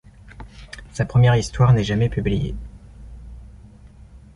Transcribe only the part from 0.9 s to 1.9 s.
Sa première histoire n'est